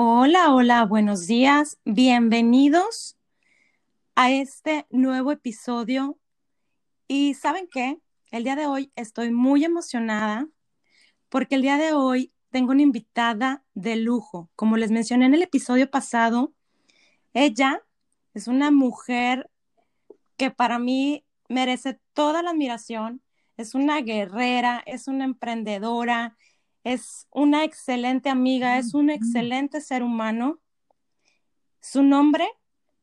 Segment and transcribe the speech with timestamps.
[0.00, 1.76] Hola, hola, buenos días.
[1.84, 3.18] Bienvenidos
[4.14, 6.20] a este nuevo episodio.
[7.08, 7.98] Y saben qué?
[8.30, 10.46] El día de hoy estoy muy emocionada
[11.28, 14.48] porque el día de hoy tengo una invitada de lujo.
[14.54, 16.52] Como les mencioné en el episodio pasado,
[17.34, 17.82] ella
[18.34, 19.50] es una mujer
[20.36, 23.20] que para mí merece toda la admiración.
[23.56, 26.36] Es una guerrera, es una emprendedora,
[26.84, 30.60] es una excelente amiga, es un excelente ser humano.
[31.80, 32.48] Su nombre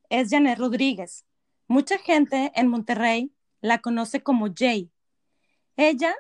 [0.10, 1.26] es Janet Rodríguez.
[1.68, 4.92] Mucha gente en Monterrey la conoce como Jay.
[5.78, 6.16] Ella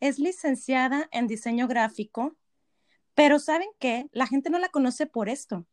[0.00, 2.36] es licenciada en diseño gráfico,
[3.14, 4.08] pero ¿saben qué?
[4.12, 5.66] La gente no la conoce por esto.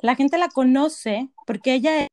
[0.00, 2.08] La gente la conoce porque ella es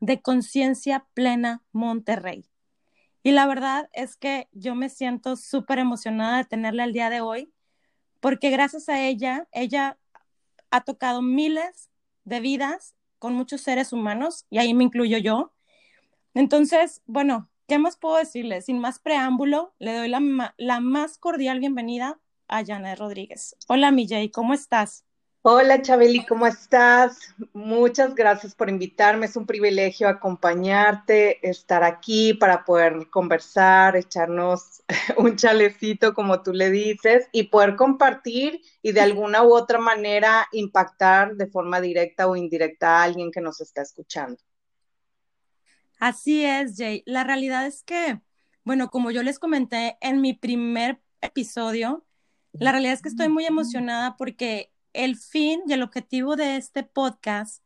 [0.00, 2.51] de Conciencia Plena Monterrey.
[3.22, 7.20] Y la verdad es que yo me siento súper emocionada de tenerla el día de
[7.20, 7.52] hoy,
[8.20, 9.98] porque gracias a ella, ella
[10.70, 11.90] ha tocado miles
[12.24, 15.52] de vidas con muchos seres humanos, y ahí me incluyo yo.
[16.34, 18.60] Entonces, bueno, ¿qué más puedo decirle?
[18.62, 23.56] Sin más preámbulo, le doy la, la más cordial bienvenida a Janet Rodríguez.
[23.68, 25.04] Hola, mi Jay, ¿cómo estás?
[25.44, 27.34] Hola Chabeli, ¿cómo estás?
[27.52, 29.26] Muchas gracias por invitarme.
[29.26, 34.84] Es un privilegio acompañarte, estar aquí para poder conversar, echarnos
[35.16, 40.46] un chalecito, como tú le dices, y poder compartir y de alguna u otra manera
[40.52, 44.38] impactar de forma directa o indirecta a alguien que nos está escuchando.
[45.98, 47.02] Así es, Jay.
[47.04, 48.20] La realidad es que,
[48.62, 52.06] bueno, como yo les comenté en mi primer episodio,
[52.52, 56.82] la realidad es que estoy muy emocionada porque el fin y el objetivo de este
[56.82, 57.62] podcast,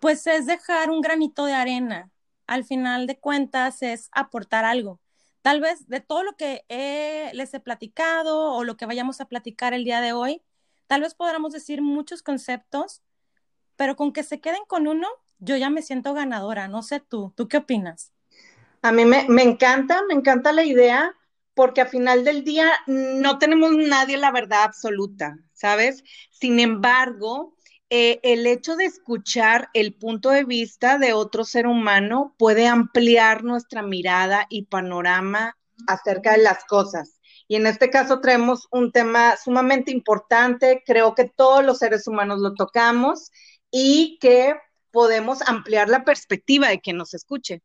[0.00, 2.10] pues es dejar un granito de arena.
[2.46, 5.00] Al final de cuentas es aportar algo.
[5.42, 6.64] Tal vez de todo lo que
[7.32, 10.42] les he platicado o lo que vayamos a platicar el día de hoy,
[10.86, 13.02] tal vez podamos decir muchos conceptos,
[13.76, 16.68] pero con que se queden con uno, yo ya me siento ganadora.
[16.68, 18.12] No sé tú, ¿tú qué opinas?
[18.82, 21.14] A mí me, me encanta, me encanta la idea
[21.54, 26.04] porque a final del día no tenemos nadie la verdad absoluta, ¿sabes?
[26.30, 27.56] Sin embargo,
[27.90, 33.44] eh, el hecho de escuchar el punto de vista de otro ser humano puede ampliar
[33.44, 37.20] nuestra mirada y panorama acerca de las cosas.
[37.48, 42.40] Y en este caso traemos un tema sumamente importante, creo que todos los seres humanos
[42.40, 43.30] lo tocamos
[43.70, 44.54] y que
[44.90, 47.62] podemos ampliar la perspectiva de quien nos escuche.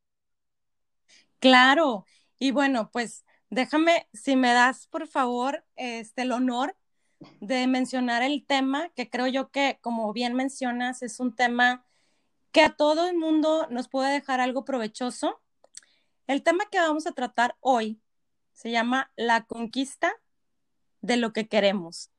[1.40, 2.06] Claro,
[2.40, 6.76] y bueno, pues Déjame, si me das, por favor, este, el honor
[7.40, 11.86] de mencionar el tema, que creo yo que, como bien mencionas, es un tema
[12.52, 15.42] que a todo el mundo nos puede dejar algo provechoso.
[16.28, 18.00] El tema que vamos a tratar hoy
[18.54, 20.14] se llama la conquista
[21.02, 22.12] de lo que queremos.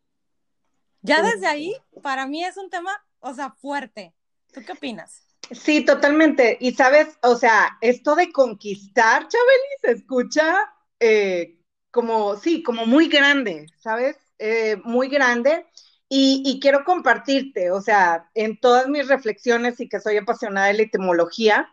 [1.02, 4.14] Ya desde ahí, para mí es un tema, o sea, fuerte.
[4.52, 5.26] ¿Tú qué opinas?
[5.50, 6.56] Sí, totalmente.
[6.60, 11.58] Y sabes, o sea, esto de conquistar, Chabeli, se escucha eh,
[11.90, 14.16] como, sí, como muy grande, ¿sabes?
[14.38, 15.66] Eh, muy grande.
[16.08, 20.82] Y, quiero compartirte, o sea, en todas mis reflexiones y que soy apasionada de la
[20.82, 21.68] etimología,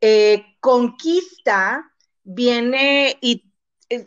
[0.00, 1.90] eh, conquista
[2.22, 3.52] viene y,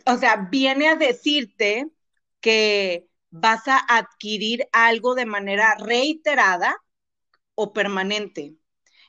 [0.06, 1.90] o sea, viene a decirte
[2.40, 6.74] que vas a adquirir algo de manera reiterada
[7.54, 8.54] o permanente.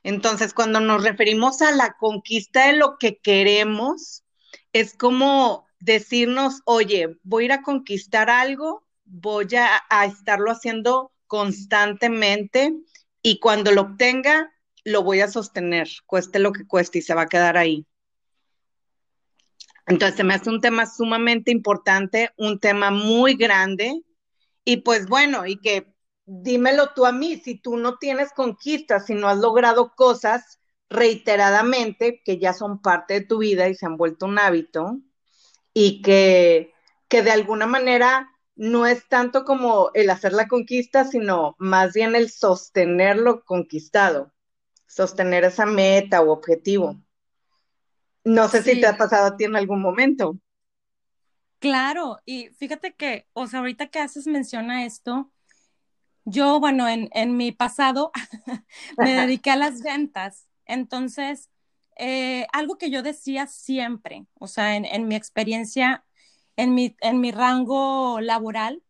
[0.03, 4.23] Entonces, cuando nos referimos a la conquista de lo que queremos,
[4.73, 12.73] es como decirnos, oye, voy a ir a conquistar algo, voy a, estarlo haciendo constantemente
[13.21, 14.51] y cuando lo obtenga,
[14.83, 17.85] lo voy a sostener, cueste lo que cueste y se va a quedar ahí.
[19.87, 24.01] Entonces, se me hace un tema sumamente importante, un tema muy grande
[24.63, 25.95] y pues bueno, y que
[26.25, 30.59] dímelo tú a mí, si tú no tienes conquistas, si no has logrado cosas,
[30.89, 34.99] reiteradamente, que ya son parte de tu vida y se han vuelto un hábito,
[35.73, 36.73] y que,
[37.07, 42.15] que de alguna manera no es tanto como el hacer la conquista, sino más bien
[42.15, 44.33] el sostener lo conquistado,
[44.87, 47.01] sostener esa meta o objetivo.
[48.23, 50.39] No sé si te ha pasado a ti en algún momento.
[51.59, 55.31] Claro, y fíjate que, o sea, ahorita que haces mención a esto,
[56.23, 58.11] yo, bueno, en, en mi pasado
[58.97, 61.49] me dediqué a las ventas entonces,
[61.97, 66.05] eh, algo que yo decía siempre, o sea, en, mi experiencia,
[66.57, 68.81] en mi, en mi rango laboral,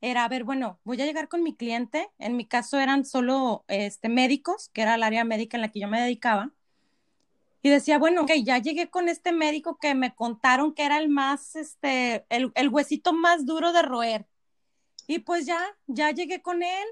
[0.00, 3.64] era, a ver, bueno, voy a llegar con mi cliente, en mi caso eran solo
[3.68, 6.52] este, médicos, que era el área médica en la que yo me dedicaba,
[7.62, 11.08] y decía, bueno, ok, ya llegué con este médico que me contaron que era el
[11.08, 14.26] más, este, el, el huesito más duro de roer.
[15.06, 16.84] Y pues ya, ya llegué con él.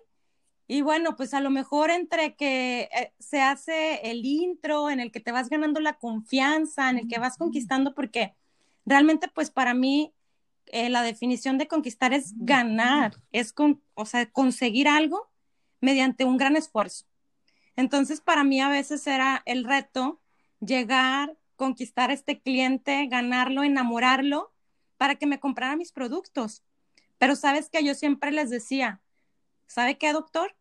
[0.66, 5.12] Y bueno, pues a lo mejor entre que eh, se hace el intro, en el
[5.12, 8.34] que te vas ganando la confianza, en el que vas conquistando, porque
[8.84, 10.12] realmente pues para mí
[10.66, 15.30] eh, la definición de conquistar es ganar, es con, o sea, conseguir algo
[15.80, 17.06] mediante un gran esfuerzo.
[17.76, 20.20] Entonces, para mí a veces era el reto
[20.60, 24.52] llegar, conquistar a este cliente, ganarlo, enamorarlo,
[24.96, 26.62] para que me comprara mis productos.
[27.18, 29.00] Pero sabes que yo siempre les decía,
[29.66, 30.56] ¿sabe qué, doctor?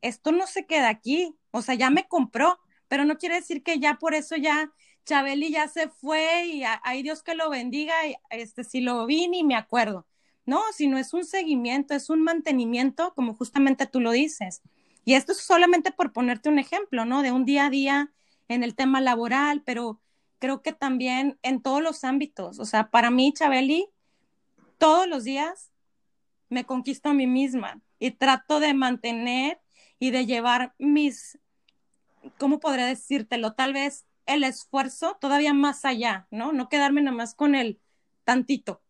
[0.00, 3.78] Esto no se queda aquí, o sea, ya me compró, pero no quiere decir que
[3.78, 4.72] ya por eso ya
[5.04, 7.94] Chabeli ya se fue y hay Dios que lo bendiga,
[8.30, 10.06] este, si lo vi ni me acuerdo.
[10.44, 14.62] No, sino es un seguimiento, es un mantenimiento, como justamente tú lo dices.
[15.04, 17.22] Y esto es solamente por ponerte un ejemplo, ¿no?
[17.22, 18.12] De un día a día
[18.48, 20.00] en el tema laboral, pero
[20.38, 22.58] creo que también en todos los ámbitos.
[22.58, 23.88] O sea, para mí, Chabeli,
[24.78, 25.70] todos los días
[26.48, 29.60] me conquisto a mí misma y trato de mantener
[29.98, 31.38] y de llevar mis,
[32.38, 33.54] ¿cómo podría decírtelo?
[33.54, 36.52] Tal vez el esfuerzo todavía más allá, ¿no?
[36.52, 37.80] No quedarme nada más con el
[38.24, 38.82] tantito.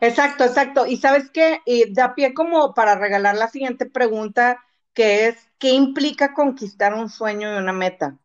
[0.00, 0.86] Exacto, exacto.
[0.86, 4.60] Y sabes qué, y da pie como para regalar la siguiente pregunta
[4.92, 8.18] que es, ¿qué implica conquistar un sueño y una meta?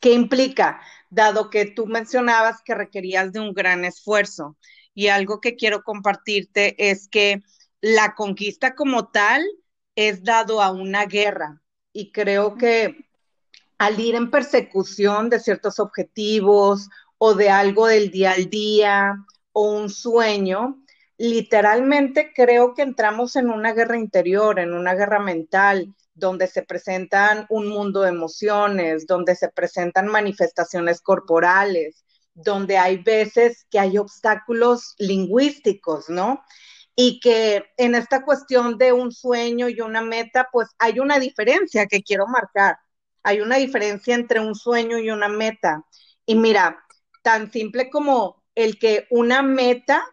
[0.00, 0.80] ¿Qué implica?
[1.10, 4.56] Dado que tú mencionabas que requerías de un gran esfuerzo.
[4.94, 7.42] Y algo que quiero compartirte es que
[7.80, 9.44] la conquista como tal
[9.96, 11.62] es dado a una guerra.
[11.92, 13.07] Y creo que
[13.78, 16.88] al ir en persecución de ciertos objetivos
[17.18, 19.16] o de algo del día al día
[19.52, 20.82] o un sueño,
[21.16, 27.46] literalmente creo que entramos en una guerra interior, en una guerra mental, donde se presentan
[27.48, 32.04] un mundo de emociones, donde se presentan manifestaciones corporales,
[32.34, 36.42] donde hay veces que hay obstáculos lingüísticos, ¿no?
[36.96, 41.86] Y que en esta cuestión de un sueño y una meta, pues hay una diferencia
[41.86, 42.78] que quiero marcar.
[43.22, 45.84] Hay una diferencia entre un sueño y una meta.
[46.26, 46.84] Y mira,
[47.22, 50.04] tan simple como el que una meta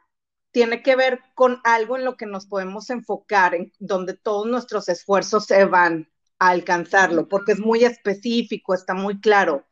[0.52, 4.88] tiene que ver con algo en lo que nos podemos enfocar, en donde todos nuestros
[4.88, 6.10] esfuerzos se van
[6.40, 9.66] a alcanzarlo, porque es muy específico, está muy claro.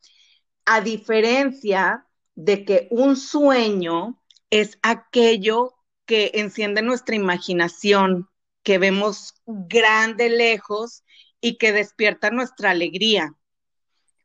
[0.66, 5.74] A diferencia de que un sueño es aquello
[6.06, 8.30] que enciende nuestra imaginación,
[8.64, 11.03] que vemos grande lejos
[11.44, 13.36] y que despierta nuestra alegría.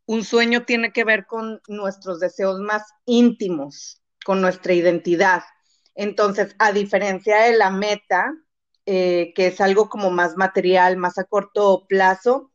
[0.07, 5.43] Un sueño tiene que ver con nuestros deseos más íntimos, con nuestra identidad.
[5.97, 8.33] Entonces, a diferencia de la meta,
[8.87, 12.53] eh, que es algo como más material, más a corto plazo,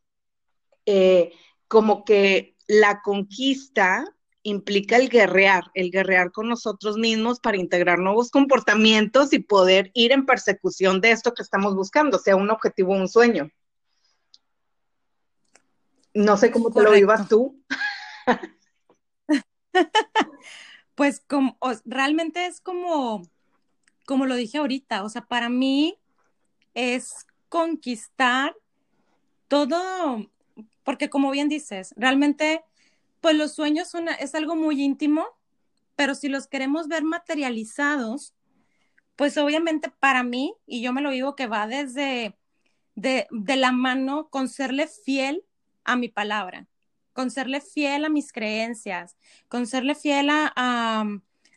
[0.86, 1.33] eh,
[1.68, 4.06] como que la conquista
[4.44, 10.13] implica el guerrear, el guerrear con nosotros mismos para integrar nuevos comportamientos y poder ir
[10.13, 13.50] en persecución de esto que estamos buscando, sea un objetivo o un sueño.
[16.13, 17.60] No sé cómo te lo vivas tú.
[20.95, 23.24] pues como, realmente es como
[24.06, 25.98] como lo dije ahorita, o sea, para mí
[26.74, 28.56] es conquistar
[29.48, 30.30] todo,
[30.83, 32.64] porque como bien dices, realmente,
[33.21, 35.26] pues los sueños son, es algo muy íntimo,
[35.95, 38.33] pero si los queremos ver materializados,
[39.16, 42.35] pues obviamente para mí, y yo me lo digo que va desde
[42.95, 45.44] de, de la mano con serle fiel
[45.85, 46.68] a mi palabra,
[47.13, 50.54] con serle fiel a mis creencias, con serle fiel a,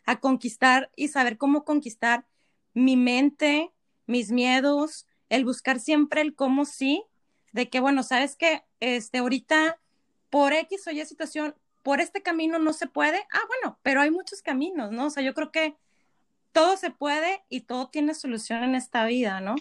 [0.05, 2.25] a, conquistar y saber cómo conquistar
[2.73, 3.71] mi mente,
[4.05, 7.03] mis miedos, el buscar siempre el cómo sí,
[7.51, 9.79] de que, bueno, sabes que este, ahorita
[10.29, 14.11] por X o Y situación, por este camino no se puede, ah, bueno, pero hay
[14.11, 15.07] muchos caminos, ¿no?
[15.07, 15.75] O sea, yo creo que
[16.51, 19.55] todo se puede y todo tiene solución en esta vida, ¿no?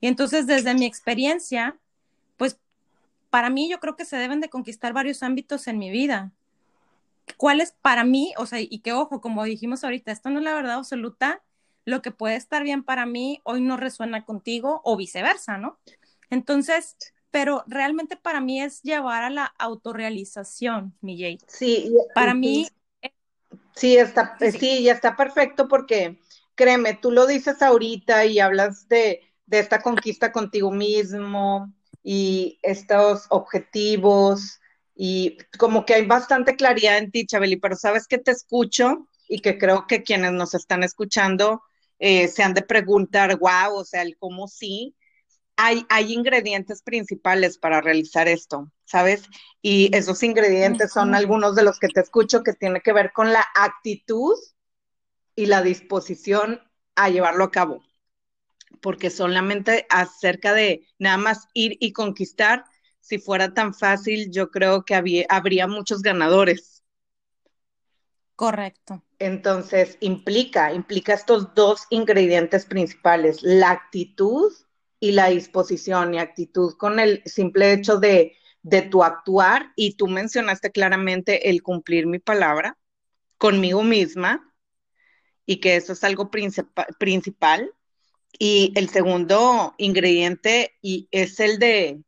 [0.00, 1.78] Y entonces, desde mi experiencia,
[3.32, 6.32] para mí yo creo que se deben de conquistar varios ámbitos en mi vida.
[7.38, 8.34] ¿Cuál es para mí?
[8.36, 11.42] O sea, y que ojo, como dijimos ahorita, esto no es la verdad absoluta,
[11.86, 15.78] lo que puede estar bien para mí hoy no resuena contigo o viceversa, ¿no?
[16.28, 16.98] Entonces,
[17.30, 21.38] pero realmente para mí es llevar a la autorrealización, mi Jade.
[21.46, 22.68] Sí, para mí.
[23.74, 26.20] Sí, está, sí, ya está perfecto porque
[26.54, 33.26] créeme, tú lo dices ahorita y hablas de, de esta conquista contigo mismo y estos
[33.30, 34.60] objetivos
[34.94, 39.40] y como que hay bastante claridad en ti, Chabeli, pero sabes que te escucho y
[39.40, 41.62] que creo que quienes nos están escuchando
[41.98, 44.94] eh, se han de preguntar, wow, o sea, el cómo sí.
[45.56, 49.22] Hay, hay ingredientes principales para realizar esto, ¿sabes?
[49.60, 53.32] Y esos ingredientes son algunos de los que te escucho que tiene que ver con
[53.32, 54.34] la actitud
[55.36, 56.60] y la disposición
[56.96, 57.82] a llevarlo a cabo.
[58.82, 62.64] Porque solamente acerca de nada más ir y conquistar,
[63.00, 64.94] si fuera tan fácil, yo creo que
[65.28, 66.82] habría muchos ganadores.
[68.36, 69.02] Correcto.
[69.18, 74.52] Entonces, implica, implica estos dos ingredientes principales, la actitud
[74.98, 80.08] y la disposición y actitud con el simple hecho de, de tu actuar y tú
[80.08, 82.78] mencionaste claramente el cumplir mi palabra
[83.38, 84.52] conmigo misma
[85.46, 87.72] y que eso es algo principal.
[88.38, 92.02] Y el segundo ingrediente y es el de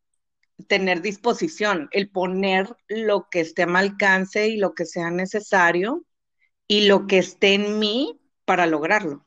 [0.67, 6.05] tener disposición, el poner lo que esté a mi alcance y lo que sea necesario
[6.67, 9.27] y lo que esté en mí para lograrlo.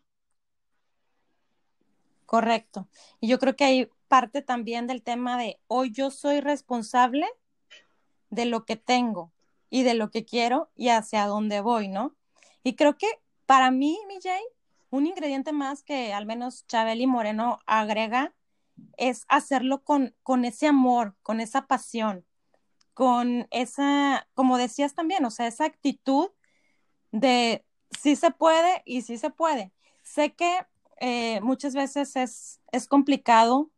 [2.26, 2.90] Correcto.
[3.22, 7.26] Y yo creo que hay parte también del tema de hoy yo soy responsable
[8.30, 9.32] de lo que tengo
[9.70, 12.16] y de lo que quiero y hacia dónde voy, ¿no?
[12.64, 13.08] Y creo que
[13.46, 14.20] para mí, mi
[14.90, 18.34] un ingrediente más que al menos Chabeli Moreno agrega
[18.98, 22.26] es hacerlo con, con ese amor, con esa pasión,
[22.94, 26.30] con esa, como decías también, o sea, esa actitud
[27.12, 29.72] de sí se puede y sí se puede.
[30.04, 30.66] Sé que
[31.00, 33.70] eh, muchas veces es, es, complicado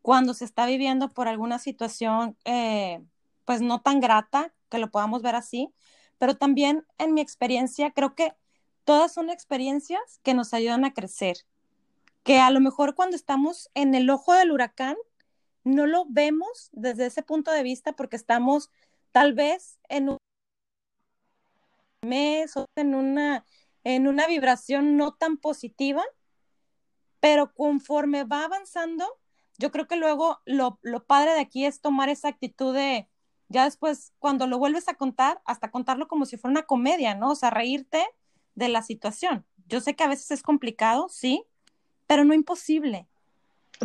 [0.00, 3.02] cuando se está viviendo por alguna situación, eh,
[3.44, 5.70] pues no tan grata, que lo podamos ver así,
[6.18, 8.34] pero también en mi experiencia creo que
[8.84, 11.36] todas son experiencias que nos ayudan a crecer,
[12.22, 14.96] que a lo mejor cuando estamos en el ojo del huracán
[15.64, 18.70] no lo vemos desde ese punto de vista porque estamos
[19.12, 20.18] tal vez en un
[22.02, 23.44] mes o en una,
[23.84, 26.02] en una vibración no tan positiva,
[27.20, 29.06] pero conforme va avanzando,
[29.58, 33.08] yo creo que luego lo, lo padre de aquí es tomar esa actitud de,
[33.48, 37.30] ya después, cuando lo vuelves a contar, hasta contarlo como si fuera una comedia, ¿no?
[37.30, 38.04] O sea, reírte
[38.54, 39.44] de la situación.
[39.66, 41.44] Yo sé que a veces es complicado, sí,
[42.06, 43.06] pero no imposible.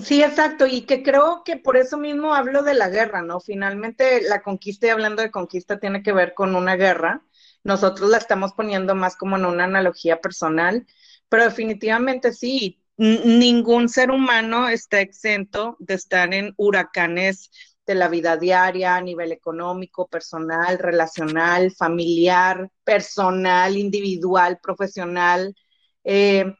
[0.01, 3.39] Sí, exacto, y que creo que por eso mismo hablo de la guerra, ¿no?
[3.39, 7.24] Finalmente la conquista, y hablando de conquista, tiene que ver con una guerra.
[7.63, 10.86] Nosotros la estamos poniendo más como en una analogía personal,
[11.29, 17.51] pero definitivamente sí, ningún ser humano está exento de estar en huracanes
[17.88, 25.56] de la vida diaria a nivel económico, personal, relacional, familiar, personal, individual, profesional.
[26.03, 26.53] Eh,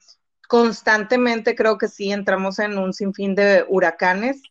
[0.48, 4.42] constantemente creo que sí entramos en un sinfín de huracanes,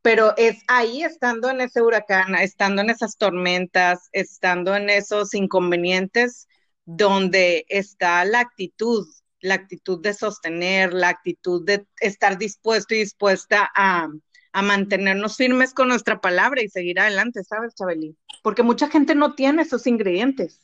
[0.00, 6.48] pero es ahí estando en ese huracán, estando en esas tormentas, estando en esos inconvenientes,
[6.86, 9.06] donde está la actitud,
[9.40, 14.08] la actitud de sostener, la actitud de estar dispuesto y dispuesta a,
[14.54, 18.16] a mantenernos firmes con nuestra palabra y seguir adelante, ¿sabes, Chabeli?
[18.40, 20.60] Porque mucha gente no tiene esos ingredientes.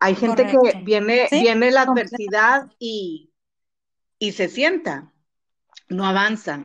[0.00, 3.30] Hay gente que viene, viene la adversidad y,
[4.18, 5.12] y se sienta,
[5.88, 6.64] no avanza.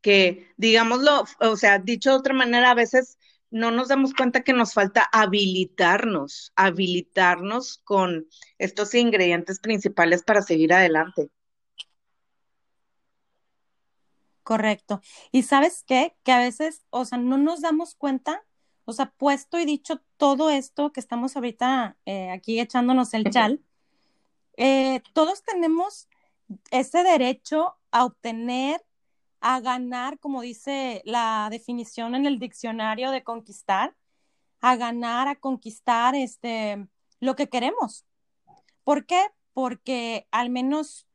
[0.00, 3.18] Que, digámoslo, o sea, dicho de otra manera, a veces
[3.52, 8.26] no nos damos cuenta que nos falta habilitarnos, habilitarnos con
[8.58, 11.30] estos ingredientes principales para seguir adelante.
[14.42, 15.00] Correcto.
[15.30, 16.16] Y sabes qué?
[16.24, 18.44] Que a veces, o sea, no nos damos cuenta,
[18.84, 23.60] o sea, puesto y dicho todo esto que estamos ahorita eh, aquí echándonos el chal,
[24.56, 26.08] eh, todos tenemos
[26.70, 28.84] ese derecho a obtener,
[29.40, 33.94] a ganar, como dice la definición en el diccionario de conquistar,
[34.60, 36.86] a ganar, a conquistar este,
[37.20, 38.04] lo que queremos.
[38.84, 39.20] ¿Por qué?
[39.52, 41.06] Porque al menos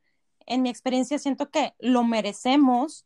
[0.45, 3.05] en mi experiencia siento que lo merecemos,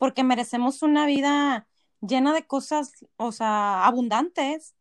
[0.00, 1.68] porque merecemos una vida
[2.00, 4.74] llena de cosas, o sea, abundantes,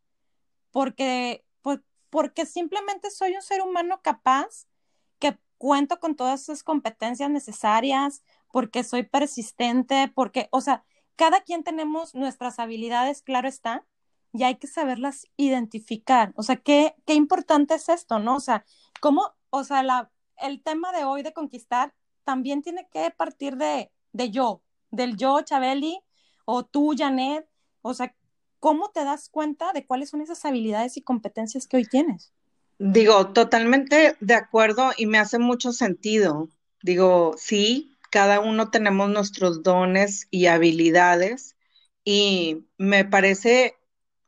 [0.72, 4.70] porque, pues, porque simplemente soy un ser humano capaz
[5.20, 8.24] que cuento con todas esas competencias necesarias,
[8.54, 10.86] porque soy persistente, porque, o sea,
[11.18, 13.86] cada quien tenemos nuestras habilidades, claro está,
[14.32, 16.32] y hay que saberlas identificar.
[16.38, 18.38] O sea, qué, qué importante es esto, ¿no?
[18.38, 18.64] O sea,
[19.02, 23.92] cómo, o sea, la, el tema de hoy de conquistar también tiene que partir de,
[24.14, 26.00] de yo, del yo, Chabeli,
[26.46, 27.48] o tú, Janet,
[27.82, 28.16] o sea,
[28.60, 32.34] ¿cómo te das cuenta de cuáles son esas habilidades y competencias que hoy tienes?
[32.78, 36.50] Digo, totalmente de acuerdo y me hace mucho sentido.
[36.82, 41.56] Digo, sí, cada uno tenemos nuestros dones y habilidades
[42.04, 43.76] y me parece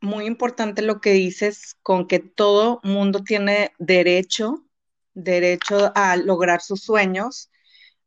[0.02, 4.66] muy importante lo que dices con que todo mundo tiene derecho,
[5.14, 7.51] derecho a lograr sus sueños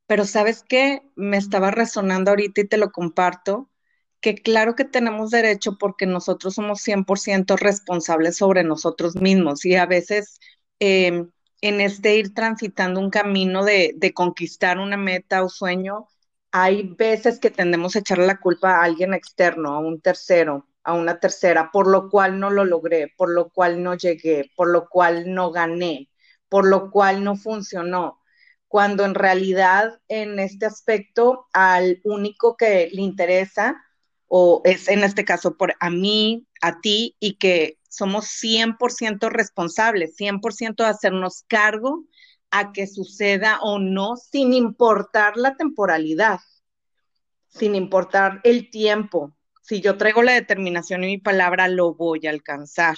[0.06, 3.70] pero sabes qué, me estaba resonando ahorita y te lo comparto,
[4.20, 9.86] que claro que tenemos derecho porque nosotros somos 100% responsables sobre nosotros mismos y a
[9.86, 10.38] veces
[10.78, 11.30] em,
[11.60, 16.08] en este ir transitando un camino de, de conquistar una meta o sueño,
[16.52, 20.94] hay veces que tendemos a echarle la culpa a alguien externo, a un tercero, a
[20.94, 24.88] una tercera, por lo cual no lo logré, por lo cual no llegué, por lo
[24.88, 26.10] cual no gané,
[26.48, 28.20] por lo cual no funcionó,
[28.74, 33.80] cuando en realidad en este aspecto al único que le interesa
[34.26, 40.16] o es en este caso por a mí, a ti y que somos 100% responsables,
[40.16, 42.04] 100% de hacernos cargo
[42.50, 46.40] a que suceda o no, sin importar la temporalidad,
[47.46, 49.36] sin importar el tiempo.
[49.62, 52.96] Si yo traigo la determinación y mi palabra, lo voy a alcanzar.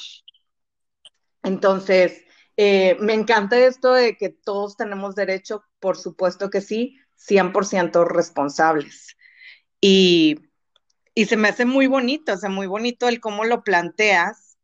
[1.42, 2.24] Entonces,
[2.56, 9.16] eh, me encanta esto de que todos tenemos derecho, por supuesto que sí, 100% responsables.
[9.80, 10.36] Y,
[11.14, 14.58] y se me hace muy bonito, o sea, muy bonito el cómo lo planteas,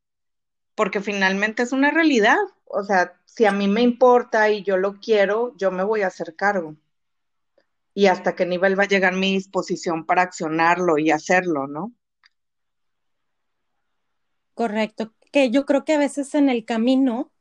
[0.74, 2.38] porque finalmente es una realidad.
[2.66, 6.08] O sea, si a mí me importa y yo lo quiero, yo me voy a
[6.08, 6.76] hacer cargo.
[7.94, 11.94] Y hasta qué nivel va a llegar mi disposición para accionarlo y hacerlo, ¿no?
[14.54, 15.14] Correcto.
[15.32, 17.31] Que yo creo que a veces en el camino,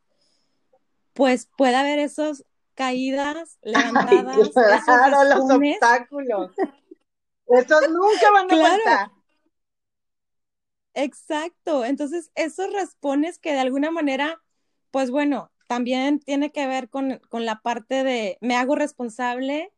[1.14, 4.50] pues puede haber esas caídas, levantadas.
[4.50, 6.52] claro, los obstáculos.
[7.48, 9.12] Esos nunca van a claro.
[10.94, 11.86] Exacto.
[11.86, 14.42] Entonces, esos respones que de alguna manera,
[14.92, 19.72] pues bueno, también tiene que ver con, la parte de me hago responsable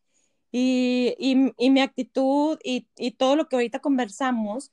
[0.51, 1.15] y,
[1.59, 2.87] mi actitud y,
[3.17, 4.71] todo lo que ahorita conversamos,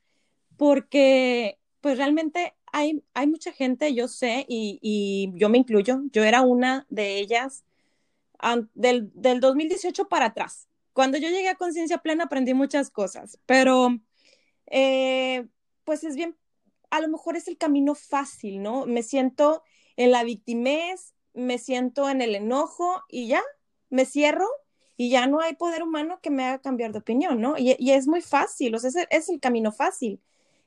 [0.56, 6.86] porque pues realmente hay, mucha gente, yo sé, y, yo me incluyo, yo era una
[6.88, 7.64] de ellas
[8.74, 10.68] del, del 2018 para atrás.
[10.92, 13.98] Cuando yo llegué a conciencia plena aprendí muchas cosas, pero
[14.66, 15.46] eh,
[15.84, 16.36] pues es bien,
[16.90, 18.86] a lo mejor es el camino fácil, ¿no?
[18.86, 19.62] Me siento
[19.96, 23.42] en la victimez, me siento en el enojo y ya,
[23.88, 24.46] me cierro
[24.96, 27.56] y ya no hay poder humano que me haga cambiar de opinión, ¿no?
[27.58, 30.20] Y, es muy fácil, o sea, es el camino fácil.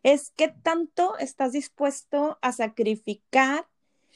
[0.03, 3.67] Es qué tanto estás dispuesto a sacrificar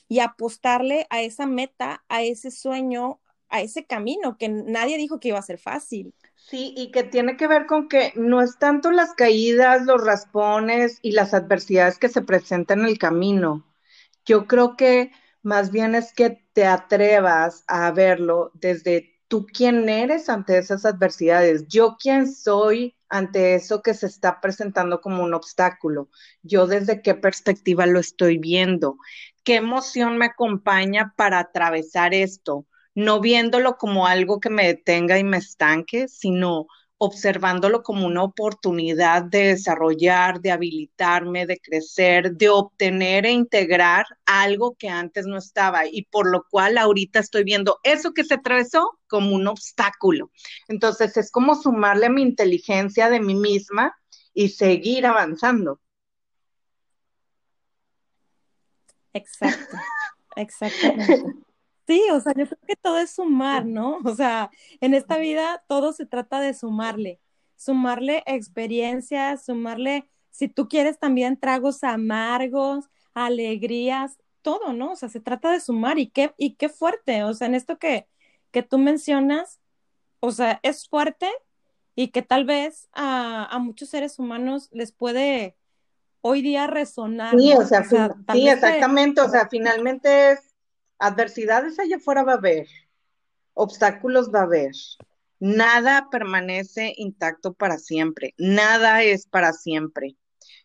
[0.07, 3.19] y apostarle a esa meta, a ese sueño,
[3.49, 6.13] a ese camino que nadie dijo que iba a ser fácil.
[6.35, 10.99] Sí, y que tiene que ver con que no es tanto las caídas, los raspones
[11.01, 13.65] y las adversidades que se presentan en el camino.
[14.25, 20.29] Yo creo que más bien es que te atrevas a verlo desde tú quién eres
[20.29, 26.09] ante esas adversidades, yo quién soy ante eso que se está presentando como un obstáculo,
[26.43, 28.97] yo desde qué perspectiva lo estoy viendo,
[29.43, 32.65] qué emoción me acompaña para atravesar esto
[32.97, 36.65] no viéndolo como algo que me detenga y me estanque, sino
[36.99, 44.75] observándolo como una oportunidad de desarrollar, de habilitarme, de crecer, de obtener e integrar algo
[44.75, 48.99] que antes no estaba y por lo cual ahorita estoy viendo eso que se atravesó
[49.07, 50.31] como un obstáculo.
[50.67, 53.95] Entonces es como sumarle a mi inteligencia de mí misma
[54.33, 55.79] y seguir avanzando.
[59.13, 59.77] Exacto,
[60.35, 61.23] exactamente.
[61.87, 63.99] Sí, o sea, yo creo que todo es sumar, ¿no?
[64.03, 67.21] O sea, en esta vida todo se trata de sumarle,
[67.55, 74.91] sumarle experiencias, sumarle, si tú quieres también tragos amargos, alegrías, todo, ¿no?
[74.91, 77.77] O sea, se trata de sumar y qué, y qué fuerte, o sea, en esto
[77.77, 78.05] que,
[78.51, 79.61] que tú mencionas,
[80.19, 81.29] o sea, es fuerte
[81.95, 85.55] y que tal vez a, a muchos seres humanos les puede
[86.21, 87.37] hoy día resonar.
[87.37, 90.46] Sí, o sea, sí, exactamente, o sea, finalmente es
[90.99, 92.67] adversidades allá afuera va a haber,
[93.53, 94.71] obstáculos va a haber.
[95.39, 100.15] Nada permanece intacto para siempre, nada es para siempre.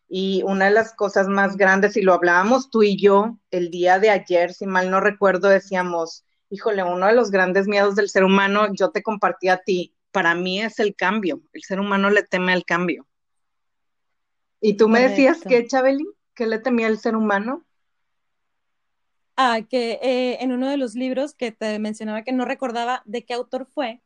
[0.08, 3.98] Y una de las cosas más grandes, y lo hablábamos tú y yo el día
[3.98, 8.24] de ayer, si mal no recuerdo, decíamos, híjole, uno de los grandes miedos del ser
[8.24, 12.22] humano, yo te compartí a ti, para mí es el cambio, el ser humano le
[12.22, 13.06] teme al cambio.
[14.60, 17.64] Y tú me decías que, Chabeli, ¿qué le temía el ser humano?
[19.68, 23.34] Que eh, en uno de los libros que te mencionaba que no recordaba de qué
[23.34, 24.00] autor fue,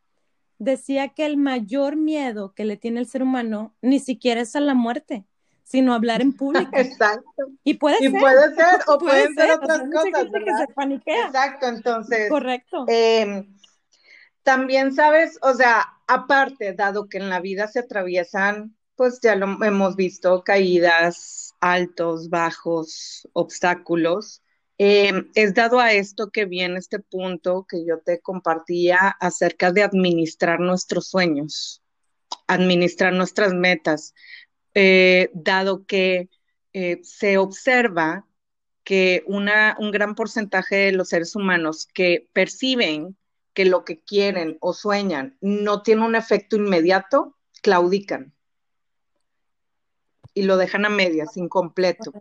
[0.58, 4.60] decía que el mayor miedo que le tiene el ser humano ni siquiera es a
[4.60, 5.24] la muerte,
[5.64, 6.70] sino hablar en público.
[6.72, 7.48] Exacto.
[7.64, 8.20] Y puede y ser.
[8.20, 10.26] puede ser, o pueden ser, otras cosas.
[11.06, 12.28] Exacto, entonces.
[12.28, 12.84] Correcto.
[12.88, 13.54] Em,
[14.42, 19.62] también sabes, o sea, aparte, dado que en la vida se atraviesan, pues ya lo
[19.62, 24.42] hemos visto, caídas, altos, bajos, obstáculos.
[24.78, 29.82] Eh, es dado a esto que viene este punto que yo te compartía acerca de
[29.82, 31.82] administrar nuestros sueños,
[32.46, 34.14] administrar nuestras metas,
[34.74, 36.28] eh, dado que
[36.74, 38.26] eh, se observa
[38.84, 43.16] que un gran porcentaje de los seres humanos que perciben
[43.52, 48.34] que lo que quieren o sueñan no tiene un efecto inmediato, claudican
[50.34, 52.12] y lo dejan a medias, incompleto.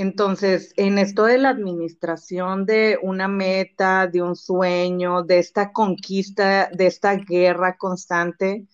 [0.00, 6.70] Entonces, en esto de la administración de una meta, de un sueño, de esta conquista,
[6.72, 8.68] de esta guerra constante,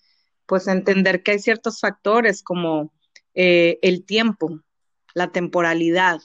[0.45, 2.93] pues entender que hay ciertos factores como
[3.33, 4.61] eh, el tiempo,
[5.15, 6.21] la temporalidad,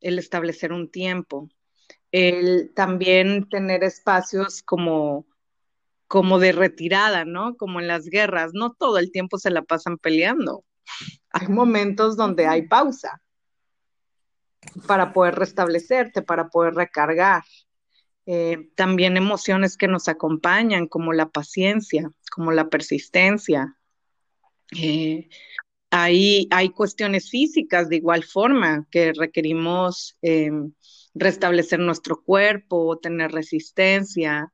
[0.00, 1.48] el establecer un tiempo,
[2.12, 5.26] el también tener espacios como
[6.06, 7.56] como de retirada, ¿no?
[7.56, 10.64] Como en las guerras, no todo el tiempo se la pasan peleando.
[11.30, 13.20] Hay momentos donde hay pausa
[14.86, 17.42] para poder restablecerte, para poder recargar.
[18.26, 23.76] Eh, también emociones que nos acompañan, como la paciencia, como la persistencia.
[24.80, 25.28] Eh,
[25.90, 30.50] hay, hay, cuestiones físicas de igual forma que requerimos eh,
[31.14, 34.52] restablecer nuestro cuerpo, tener resistencia.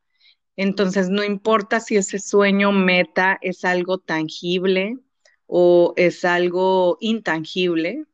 [0.57, 4.99] Entonces, no importa si ese sueño meta es algo tangible
[5.46, 8.05] o es algo intangible,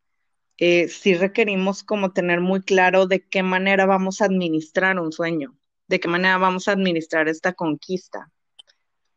[0.59, 5.55] eh, sí requerimos como tener muy claro de qué manera vamos a administrar un sueño,
[5.87, 8.31] de qué manera vamos a administrar esta conquista,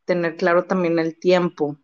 [0.04, 1.78] tener claro también el tiempo,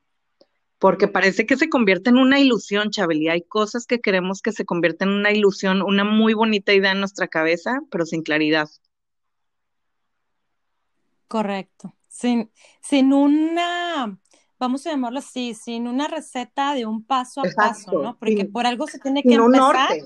[0.78, 3.28] porque parece que se convierte en una ilusión, Chabeli.
[3.28, 7.00] Hay cosas que queremos que se conviertan en una ilusión, una muy bonita idea en
[7.00, 8.68] nuestra cabeza, pero sin claridad.
[11.28, 11.94] Correcto.
[12.08, 12.50] Sin,
[12.82, 14.18] sin una
[14.58, 18.18] vamos a llamarlo así, sin una receta de un paso a paso, ¿no?
[18.18, 19.96] Porque por algo se tiene que empezar,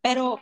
[0.00, 0.40] pero,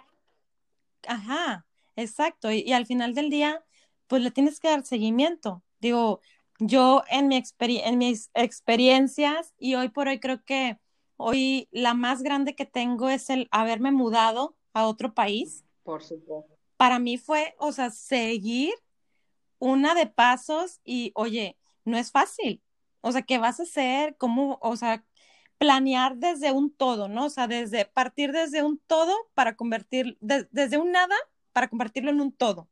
[1.07, 3.65] ajá, exacto, y, al final del día,
[4.07, 5.63] pues le tienes que dar seguimiento.
[5.81, 6.21] Digo,
[6.59, 10.79] yo en, mi en mis experiencias, y hoy por hoy creo que
[11.17, 15.65] hoy la más grande que tengo es el haberme mudado a otro país.
[15.83, 16.57] Por supuesto.
[16.77, 18.73] Para mí fue, o sea, seguir
[19.59, 22.63] una de pasos y, oye, no es fácil,
[23.01, 24.17] o sea, ¿qué vas a hacer?
[24.17, 25.05] ¿Cómo, o sea,
[25.59, 27.27] planear desde un todo, ¿no?
[27.27, 31.15] O sea, desde partir desde un todo para convertir, desde un nada
[31.53, 32.69] para convertirlo en un todo,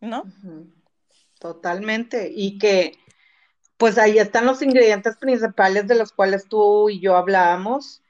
[0.00, 0.24] ¿no?
[1.38, 2.30] Totalmente.
[2.34, 2.98] Y que,
[3.76, 8.02] pues ahí están los ingredientes principales de los cuales tú y yo hablábamos.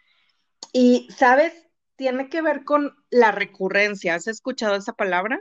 [0.72, 1.52] Y, ¿sabes?
[1.96, 4.14] Tiene que ver con la recurrencia.
[4.14, 5.40] ¿Has escuchado esa palabra?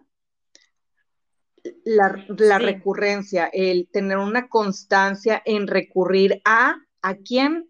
[1.84, 7.69] La, recurrencia, el tener una constancia en recurrir a, ¿a quién?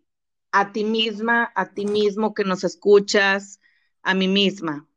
[0.51, 3.59] A ti misma, a ti mismo que nos escuchas,
[4.01, 4.87] a mí misma.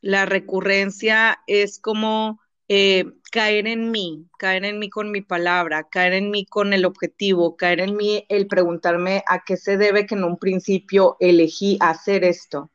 [0.00, 6.12] La recurrencia es como eh, caer en mí, caer en mí con mi palabra, caer
[6.12, 10.14] en mí con el objetivo, caer en mí el preguntarme a qué se debe que
[10.14, 12.70] en un principio elegí hacer esto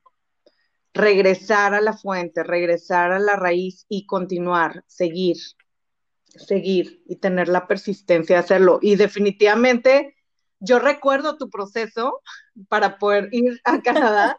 [0.94, 5.38] regresar a la fuente, regresar a la raíz y continuar, seguir,
[6.26, 8.80] seguir y tener la persistencia de hacerlo.
[8.82, 10.16] Y definitivamente,
[10.60, 12.22] yo recuerdo tu proceso
[12.70, 14.38] para poder ir a Canadá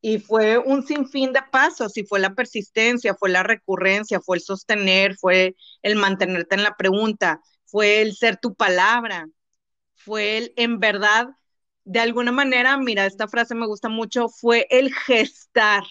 [0.00, 4.42] y fue un sinfín de pasos y fue la persistencia, fue la recurrencia, fue el
[4.42, 9.28] sostener, fue el mantenerte en la pregunta, fue el ser tu palabra,
[9.94, 11.28] fue el en verdad
[11.90, 15.82] de alguna manera, mira, esta frase me gusta mucho, fue el gestar,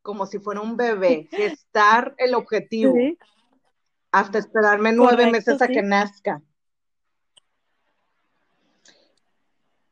[0.00, 2.96] como si fuera un bebé, gestar el objetivo,
[4.12, 6.40] hasta esperarme nueve meses a que nazca.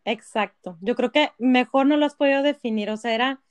[0.05, 3.43] Exacto, yo creo que mejor no lo has podido definir, o sea, era,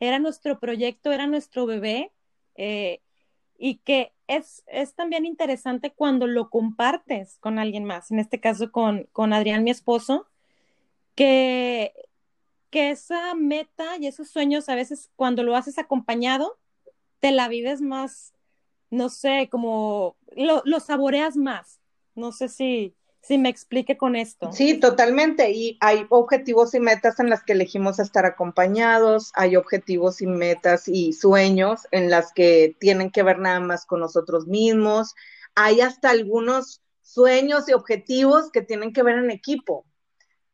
[0.00, 2.12] era nuestro proyecto, era nuestro bebé,
[2.56, 3.00] eh,
[3.56, 8.70] y que es, es, también interesante cuando lo compartes con alguien más, en este caso
[8.70, 10.26] con, con Adrián, mi esposo,
[11.16, 11.92] que,
[12.70, 16.58] que esa meta y esos sueños a veces cuando lo haces acompañado,
[17.18, 18.34] te la vives más,
[18.90, 21.80] no sé, como lo, lo saboreas más.
[22.14, 24.52] No sé si, si me explique con esto.
[24.52, 25.50] Sí, totalmente.
[25.50, 30.86] Y hay objetivos y metas en las que elegimos estar acompañados, hay objetivos y metas
[30.86, 35.14] y sueños en las que tienen que ver nada más con nosotros mismos.
[35.54, 39.85] Hay hasta algunos sueños y objetivos que tienen que ver en equipo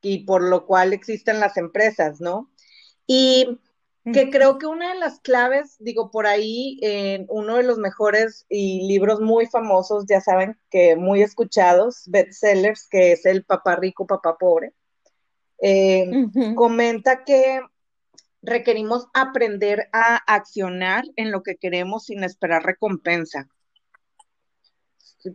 [0.02, 2.50] y por lo cual existen las empresas, ¿no?
[3.06, 3.60] Y
[4.12, 8.46] que creo que una de las claves, digo, por ahí, en uno de los mejores
[8.48, 14.08] y libros muy famosos, ya saben que muy escuchados, bestsellers, que es el Papá Rico,
[14.08, 14.72] Papá Pobre,
[15.60, 16.10] eh,
[16.56, 17.60] comenta que
[18.42, 23.48] requerimos aprender a accionar en lo que queremos sin esperar recompensa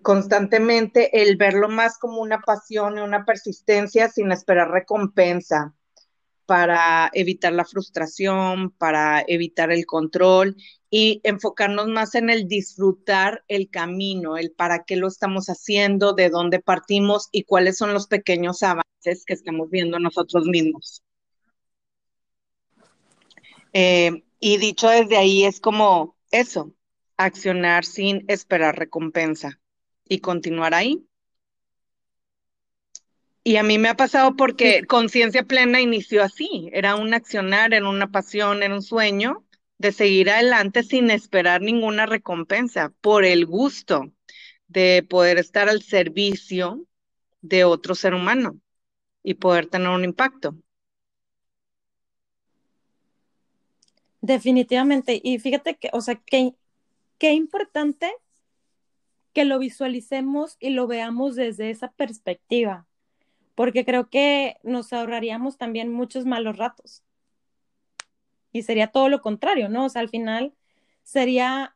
[0.02, 5.74] constantemente el verlo más como una pasión y una persistencia sin esperar recompensa.
[6.48, 10.56] para evitar la frustración, para evitar el control
[10.90, 16.30] y enfocarnos más en el disfrutar el camino, el para qué lo estamos haciendo, de
[16.30, 21.04] dónde partimos y cuáles son los pequeños avances que estamos viendo nosotros mismos.
[23.74, 26.74] Eh, y dicho desde ahí es como eso,
[27.18, 29.60] accionar sin esperar recompensa
[30.10, 31.08] y continuar ahí.
[33.44, 37.88] Y a mí me ha pasado porque conciencia plena inició así, era un accionar, era
[37.88, 39.46] una pasión, era un sueño
[39.78, 44.12] de seguir adelante sin esperar ninguna recompensa, por el gusto
[44.68, 46.86] de poder estar al servicio
[47.42, 48.60] de otro ser humano
[49.24, 50.58] y poder tener un impacto.
[54.22, 55.22] Definitivamente.
[55.24, 56.54] Y fíjate que, o sea, qué,
[57.18, 58.12] qué importante
[59.38, 62.88] que lo visualicemos y lo veamos desde esa perspectiva,
[63.54, 67.04] porque creo que nos ahorraríamos también muchos malos ratos.
[68.52, 69.86] Y sería todo lo contrario, ¿no?
[69.86, 70.56] O sea, al final
[71.04, 71.76] sería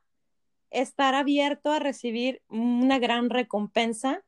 [0.72, 4.24] estar abierto a recibir una gran recompensa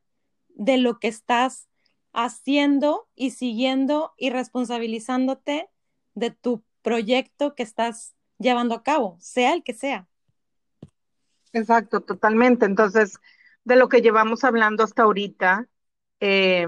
[0.50, 1.67] de lo que estás
[2.12, 5.72] haciendo y siguiendo y responsabilizándote
[6.13, 10.08] de tu proyecto que estás llevando a cabo, sea el que sea.
[11.54, 12.66] Exacto, totalmente.
[12.66, 13.20] Entonces,
[13.63, 15.68] de lo que llevamos hablando hasta ahorita,
[16.20, 16.68] eh,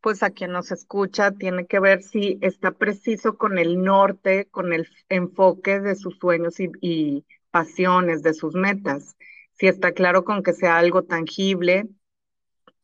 [0.00, 4.72] pues a quien nos escucha tiene que ver si está preciso con el norte, con
[4.72, 9.16] el enfoque de sus sueños y, pasiones, de sus metas.
[9.54, 11.88] Si está claro con que sea algo tangible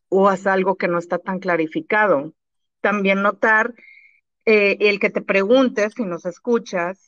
[0.09, 2.33] o es algo que no está tan clarificado.
[2.81, 3.73] También notar
[4.45, 6.99] eh, el que te preguntes, si nos escuchas,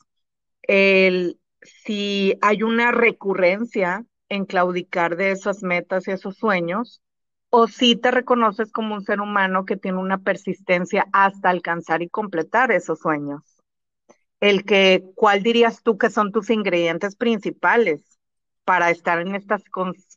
[0.64, 7.02] el, si hay una recurrencia en claudicar de esas metas y esos sueños,
[7.50, 12.10] o si te reconoces como un ser humano que tiene una persistencia hasta alcanzar y
[12.10, 13.44] completar esos sueños.
[14.40, 18.20] El que, ¿cuál dirías tú que son tus ingredientes principales
[18.66, 19.64] para estar en estas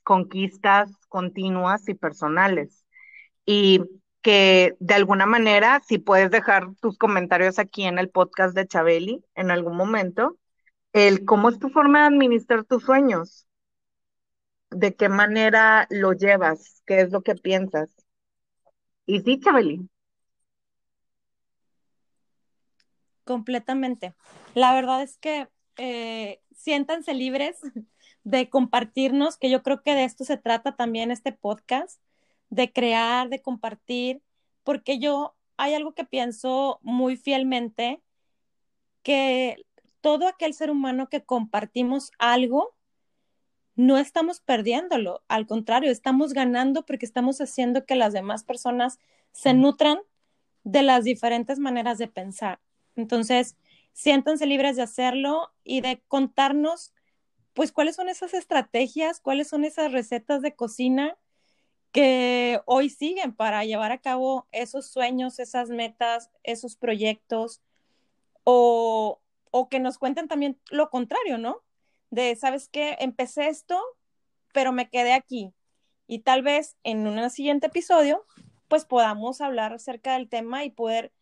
[0.03, 2.85] conquistas continuas y personales?
[3.47, 3.83] Y
[4.23, 9.25] que de alguna manera, si puedes dejar tus comentarios aquí en el podcast de Chabeli
[9.35, 10.37] en algún momento,
[10.93, 13.48] el cómo es tu forma de administrar tus sueños,
[14.71, 17.89] de qué manera lo llevas, qué es lo que piensas.
[19.07, 19.89] Y sí, Chabeli.
[23.25, 24.15] Completamente.
[24.55, 27.59] La verdad es que eh, siéntanse libres
[28.25, 32.01] de compartirnos, que yo creo que de esto se trata también este podcast,
[32.51, 34.23] de crear, de compartir,
[34.65, 38.03] porque yo hay algo que pienso muy fielmente,
[39.03, 39.57] que
[40.01, 42.75] todo aquel ser humano que compartimos algo,
[43.79, 48.99] no estamos perdiéndolo, al contrario, estamos ganando porque estamos haciendo que las demás personas
[49.31, 50.01] se nutran
[50.65, 52.59] de las diferentes maneras de pensar.
[52.97, 53.57] Entonces,
[53.93, 56.93] siéntanse libres de hacerlo y de contarnos,
[57.55, 61.17] pues, cuáles son esas estrategias, cuáles son esas recetas de cocina
[61.93, 67.63] que hoy siguen para llevar a cabo esos sueños, esas metas, esos proyectos,
[68.43, 69.21] o,
[69.53, 71.63] o que nos cuenten también lo contrario, ¿no?
[72.11, 72.97] De, ¿sabes qué?
[73.01, 73.81] Empecé esto,
[74.53, 75.53] pero me quedé aquí.
[76.07, 78.25] Y tal vez en un siguiente episodio,
[78.69, 81.13] pues podamos hablar acerca del tema y poder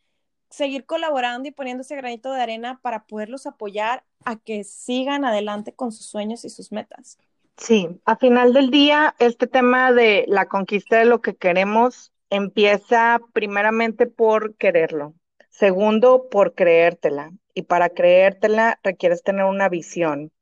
[0.51, 5.75] seguir colaborando y poniendo ese granito de arena para poderlos apoyar a que sigan adelante
[5.75, 7.19] con sus sueños y sus metas.
[7.57, 13.21] Sí, a final del día, este tema de la conquista de lo que queremos empieza
[13.33, 15.15] primeramente por quererlo,
[15.49, 20.33] segundo por creértela y para creértela requieres tener una visión.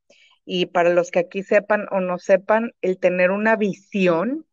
[0.45, 4.45] Y para los que aquí sepan o no sepan, el tener una visión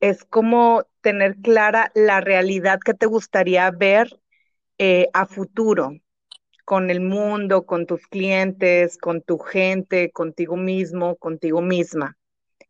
[0.00, 4.08] es como tener clara la realidad que te gustaría ver
[4.78, 5.92] eh, a futuro
[6.64, 12.16] con el mundo, con tus clientes, con tu gente, contigo mismo, contigo misma.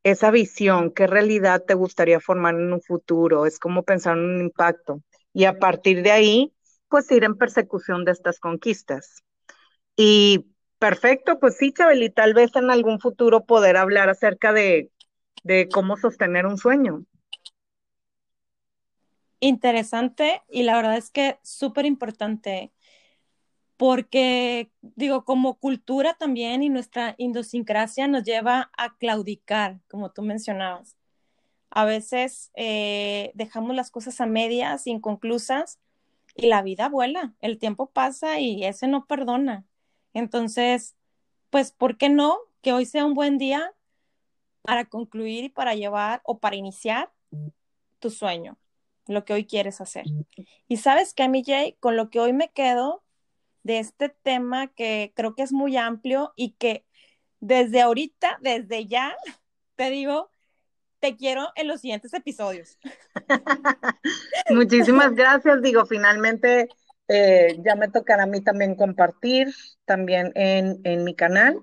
[0.02, 4.40] Esa visión, qué realidad te gustaría formar en un futuro, es como pensar en un
[4.40, 5.02] impacto.
[5.32, 6.52] Y a partir de ahí,
[6.88, 9.22] pues ir en persecución de estas conquistas.
[9.96, 10.51] Y
[10.82, 14.90] perfecto, pues sí, Chabeli, tal vez en algún futuro poder hablar acerca de,
[15.72, 17.04] cómo sostener un sueño.
[19.38, 22.72] Interesante y la verdad es que súper importante
[23.76, 30.96] porque digo, como cultura también y nuestra idiosincrasia nos lleva a claudicar, como tú mencionabas.
[31.70, 35.78] A veces eh, dejamos las cosas a medias, inconclusas,
[36.34, 39.64] y la vida vuela, el tiempo pasa y ese no perdona.
[40.14, 40.96] Entonces,
[41.50, 42.38] pues, ¿por qué no?
[42.60, 43.74] Que hoy sea un buen día
[44.62, 47.12] para concluir y para llevar o para iniciar
[47.98, 48.56] tu sueño,
[49.06, 50.04] lo que hoy quieres hacer.
[50.68, 51.44] Y sabes que, mi
[51.80, 53.02] con lo que hoy me quedo
[53.62, 56.84] de este tema que creo que es muy amplio y que
[57.40, 59.16] desde ahorita, desde ya,
[59.76, 60.30] te digo,
[61.00, 62.78] te quiero en los siguientes episodios.
[64.50, 65.60] Muchísimas gracias.
[65.60, 66.68] Digo, finalmente
[67.08, 69.48] eh, ya me tocará a mí también compartir
[69.84, 71.60] también en, en mi canal.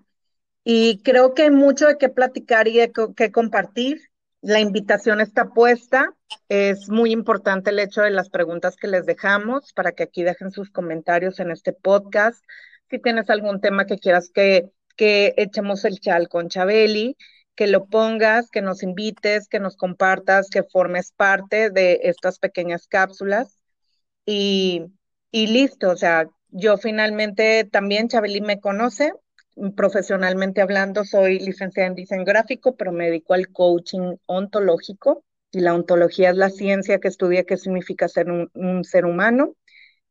[0.64, 4.02] Y creo que hay mucho de qué platicar y de qué compartir.
[4.42, 6.14] La invitación está puesta.
[6.48, 10.52] Es muy importante el hecho de las preguntas que les dejamos para que aquí dejen
[10.52, 12.44] sus comentarios en este podcast.
[12.90, 17.18] Si tienes algún tema que quieras que, que echemos el chal con Chabeli,
[17.56, 22.88] que lo pongas, que nos invites, que nos compartas, que formes parte de estas pequeñas
[22.88, 23.58] cápsulas.
[24.26, 24.86] Y,
[25.32, 29.14] y listo, o sea, yo finalmente también, Chabeli me conoce,
[29.76, 35.24] profesionalmente hablando, soy licenciada en diseño gráfico, pero me dedico al coaching ontológico.
[35.52, 39.56] Y la ontología es la ciencia que estudia qué significa ser un, un ser humano.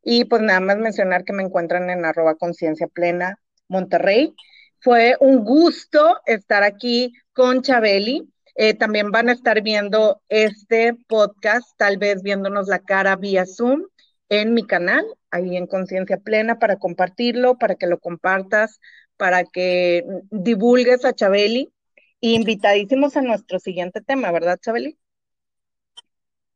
[0.02, 4.34] Y pues nada más mencionar que me encuentran en arroba conciencia plena Monterrey.
[4.80, 8.28] Fue un gusto estar aquí con Chabeli.
[8.54, 13.84] Eh, también van a estar viendo este podcast, tal vez viéndonos la cara vía Zoom
[14.28, 18.80] en mi canal, ahí en Conciencia Plena, para compartirlo, para que lo compartas,
[19.16, 21.72] para que divulgues a Chabeli.
[22.20, 24.98] Invitadísimos a nuestro siguiente tema, ¿verdad, Chabeli?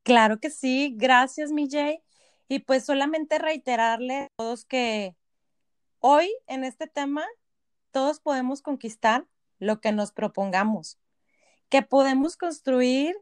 [0.03, 2.01] Claro que sí, gracias, mi Jay.
[2.49, 5.17] Y pues solamente reiterarle a todos que
[6.01, 7.25] hoy en este tema
[7.93, 9.27] todos podemos conquistar
[9.59, 10.99] lo que nos propongamos,
[11.69, 13.17] que podemos construir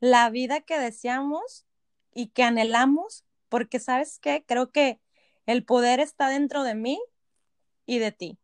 [0.00, 1.64] la vida que deseamos
[2.12, 3.24] y que anhelamos,
[3.56, 5.00] porque sabes qué, creo que
[5.46, 7.00] el poder está dentro de mí
[7.86, 8.38] y de ti.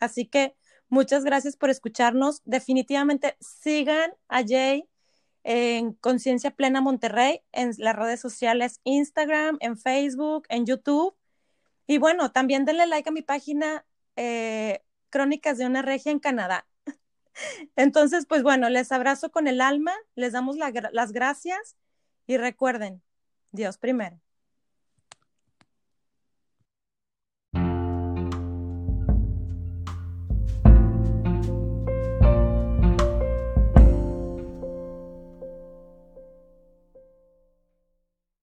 [0.00, 0.56] Así que
[0.88, 2.42] muchas gracias por escucharnos.
[2.44, 4.88] Definitivamente sigan a Jay
[5.44, 11.14] en Conciencia Plena Monterrey, en las redes sociales Instagram, en Facebook, en YouTube.
[11.86, 16.66] Y bueno, también denle like a mi página eh, Crónicas de una Regia en Canadá.
[17.76, 21.76] Entonces, pues bueno, les abrazo con el alma, les damos las gracias
[22.26, 23.00] y recuerden,
[23.52, 24.20] Dios primero.